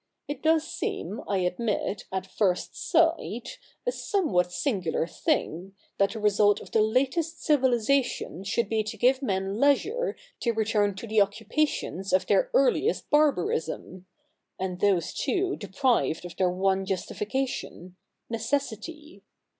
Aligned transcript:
It 0.27 0.41
does 0.41 0.67
seem, 0.67 1.21
I 1.27 1.37
admit, 1.41 2.05
at 2.11 2.25
first 2.25 2.75
sight, 2.75 3.59
a 3.85 3.91
somewhat 3.91 4.51
singular 4.51 5.05
thing, 5.05 5.75
that 5.99 6.13
the 6.13 6.19
result 6.19 6.59
of 6.59 6.71
the 6.71 6.81
latest 6.81 7.43
civilisation 7.43 8.43
should 8.43 8.67
be 8.67 8.81
to 8.81 8.97
give 8.97 9.21
men 9.21 9.59
leisure 9.59 10.15
to 10.39 10.53
return 10.53 10.95
to 10.95 11.05
the 11.07 11.21
occupations 11.21 12.13
of 12.13 12.25
their 12.25 12.49
earliest 12.55 13.11
barbarism— 13.11 14.07
and 14.59 14.79
those 14.79 15.13
too 15.13 15.55
deprived 15.55 16.25
of 16.25 16.35
their 16.35 16.49
one 16.49 16.83
justification— 16.83 17.95
necessity. 18.27 19.21